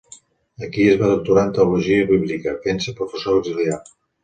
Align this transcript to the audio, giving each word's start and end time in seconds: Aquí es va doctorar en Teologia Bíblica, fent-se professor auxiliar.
Aquí 0.67 0.85
es 0.93 0.97
va 1.01 1.09
doctorar 1.11 1.43
en 1.49 1.53
Teologia 1.59 2.09
Bíblica, 2.15 2.57
fent-se 2.65 2.97
professor 3.03 3.37
auxiliar. 3.39 3.81